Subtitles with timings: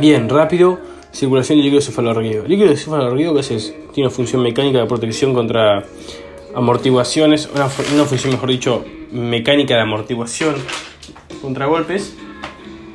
[0.00, 0.78] Bien, rápido.
[1.12, 2.46] Circulación de líquido cefalorraquídeo.
[2.46, 5.84] Líquido cefalorraquídeo que es, tiene una función mecánica de protección contra
[6.54, 10.54] amortiguaciones, una, función mejor dicho mecánica de amortiguación
[11.42, 12.16] contra golpes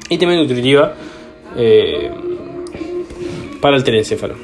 [0.10, 0.96] y también nutritiva
[1.56, 2.12] eh,
[3.62, 4.36] para el terencéfalo.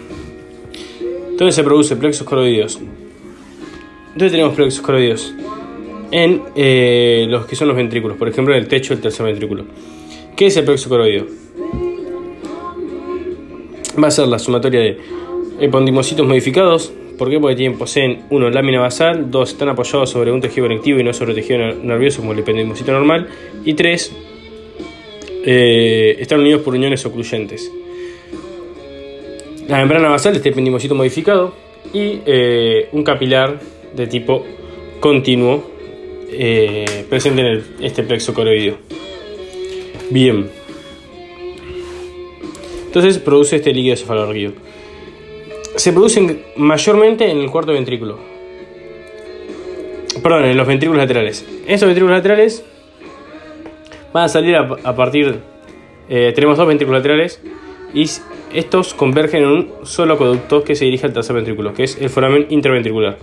[1.32, 2.80] Entonces se produce plexos coroideos.
[4.08, 5.34] Entonces tenemos plexos coroideos
[6.12, 9.66] en eh, los que son los ventrículos, por ejemplo en el techo del tercer ventrículo.
[10.36, 11.26] ¿Qué es el plexo coroideo?
[14.02, 14.98] Va a ser la sumatoria de
[15.60, 16.92] epondimocitos modificados.
[17.18, 17.40] ¿Por qué?
[17.40, 21.14] Porque tienen, poseen uno lámina basal, dos están apoyados sobre un tejido conectivo y no
[21.14, 23.28] sobre tejido nervioso como el epondimocito normal,
[23.66, 24.14] y tres
[25.46, 27.72] eh, están unidos por uniones ocluyentes.
[29.68, 31.56] La membrana basal de este ependimocito modificado
[31.92, 33.60] y eh, un capilar
[33.96, 34.46] de tipo
[35.00, 35.64] continuo
[36.30, 38.78] eh, presente en este plexo coroideo.
[40.10, 40.57] Bien.
[42.98, 44.54] Entonces produce este líquido cefalorraquídeo.
[45.76, 48.18] Se produce mayormente en el cuarto ventrículo.
[50.24, 51.46] Perdón, en los ventrículos laterales.
[51.68, 52.66] Estos ventrículos laterales
[54.12, 55.42] van a salir a, partir.
[56.10, 57.40] Eh, tenemos dos ventrículos laterales
[57.94, 58.10] y
[58.52, 62.10] estos convergen en un solo acueducto que se dirige al tercer ventrículo, que es el
[62.10, 63.20] foramen interventricular.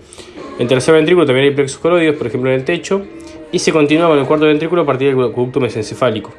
[0.54, 3.04] En el tercer ventrículo también hay plexos coroides, por ejemplo en el techo,
[3.50, 6.32] y se continúa con el cuarto ventrículo a partir del acueducto mesencefálico.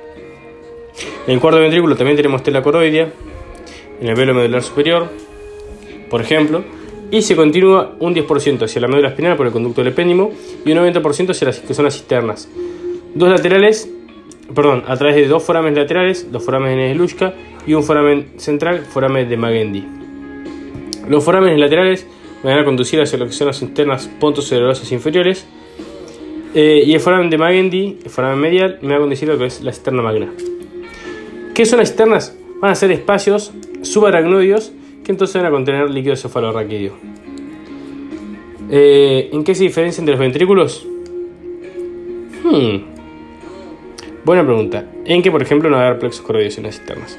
[1.27, 3.09] En el cuarto ventrículo también tenemos tela coroidea,
[4.01, 5.09] en el velo medular superior,
[6.09, 6.63] por ejemplo,
[7.11, 10.31] y se continúa un 10% hacia la médula espinal por el conducto del epéndimo
[10.65, 12.49] y un 90% hacia las que cisternas.
[13.13, 13.89] Dos laterales,
[14.53, 17.33] perdón, a través de dos foramen laterales, dos foramen de Lushka
[17.65, 19.85] y un foramen central, foramen de Magendi.
[21.07, 22.07] Los forámenes laterales
[22.43, 24.51] van a conducir hacia lo que son las cisternas pontos
[24.91, 25.47] inferiores.
[26.53, 29.39] Eh, y el foramen de Magendi, el foramen medial, me va a conducir a lo
[29.39, 30.31] que es la cisterna magna.
[31.55, 32.37] ¿Qué son las cisternas?
[32.59, 34.73] Van a ser espacios subaracnoides
[35.05, 36.93] que entonces van a contener líquido cefalorraquídeo.
[38.69, 40.85] Eh, ¿En qué se diferencian de los ventrículos?
[42.43, 42.75] Hmm.
[44.25, 44.85] Buena pregunta.
[45.05, 47.17] En que, por ejemplo, no va a haber plexos las cisternas.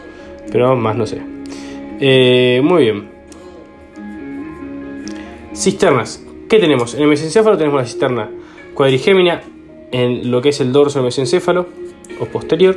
[0.52, 1.22] Pero más no sé.
[1.98, 3.08] Eh, muy bien.
[5.54, 6.22] Cisternas.
[6.46, 6.94] ¿Qué tenemos?
[6.94, 8.30] En el mesencéfalo tenemos la cisterna
[8.74, 9.40] cuadrigémina
[9.92, 11.66] en lo que es el dorso del mesencéfalo
[12.20, 12.76] o posterior.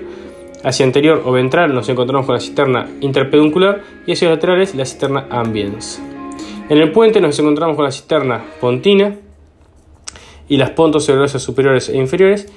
[0.64, 5.25] Hacia anterior o ventral nos encontramos con la cisterna interpeduncular y hacia laterales la cisterna
[5.30, 6.02] ambiens.
[6.70, 9.16] En el puente nos encontramos con la cisterna pontina
[10.50, 12.52] y las pontos celulosas superiores e inferiores.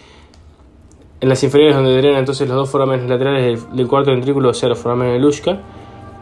[1.20, 4.68] En las inferiores donde drenan entonces los dos forámenes laterales del, cuarto ventrículo, o sea,
[4.68, 5.60] los forámenes de Lushka.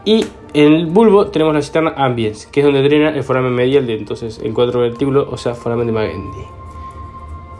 [0.05, 3.87] Y en el bulbo tenemos la cisterna ambiens, que es donde drena el foramen medial
[3.87, 6.43] de entonces el cuarto ventrículo, o sea, foramen de Magendi.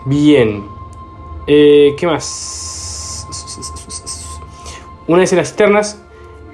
[0.06, 0.64] Bien.
[1.48, 2.81] Eh, ¿Qué más?
[5.12, 6.02] Una vez en las cisternas,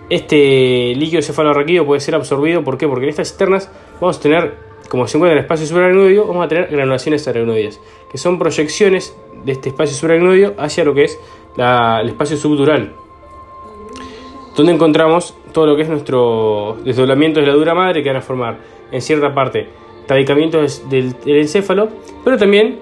[0.09, 2.63] este líquido cefalorraquídeo puede ser absorbido.
[2.63, 2.87] ¿Por qué?
[2.87, 3.69] Porque en estas cisternas
[4.01, 4.55] vamos a tener,
[4.89, 7.79] como se encuentra en el espacio subaracnoideo, vamos a tener granulaciones aracnoides,
[8.09, 11.19] que son proyecciones de este espacio subaracnoideo hacia lo que es
[11.55, 12.93] el espacio subdural,
[14.55, 18.21] donde encontramos todo lo que es nuestro desdoblamiento de la dura madre, que van a
[18.23, 18.57] formar
[18.91, 19.69] en cierta parte
[20.07, 21.89] tabicamientos del encéfalo,
[22.23, 22.79] pero también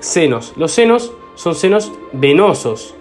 [0.00, 0.52] senos.
[0.58, 2.94] Los senos son senos venosos.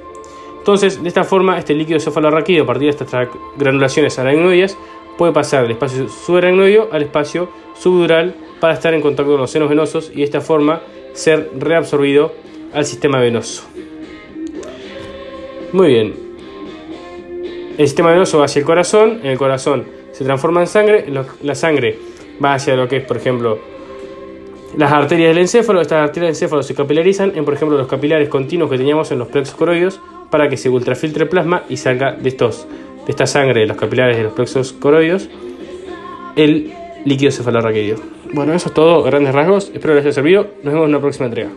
[0.64, 4.78] Entonces, de esta forma, este líquido cefalorraquídeo, a partir de estas granulaciones aracnoides,
[5.18, 9.68] puede pasar del espacio subaracnoideo al espacio subdural para estar en contacto con los senos
[9.68, 10.82] venosos y de esta forma
[11.12, 12.32] ser reabsorbido
[12.74, 13.66] al sistema venoso.
[15.74, 16.14] Muy bien.
[17.78, 21.06] El sistema venoso va hacia el corazón, en el corazón se transforma en sangre,
[21.42, 22.00] la sangre
[22.42, 23.60] va hacia lo que es, por ejemplo,
[24.78, 28.30] las arterias del encéfalo, estas arterias del encéfalo se capilarizan en, por ejemplo, los capilares
[28.30, 32.30] continuos que teníamos en los plexos coroides para que se ultrafiltre plasma y salga de,
[32.30, 32.68] estos,
[33.06, 35.30] de esta sangre de los capilares de los plexos coroides
[36.36, 36.74] el
[37.06, 37.98] líquido cefalorraquídeo.
[38.34, 39.72] Bueno, eso es todo, grandes rasgos.
[39.74, 40.48] Espero les haya servido.
[40.64, 41.52] Nos vemos en una próxima entrega.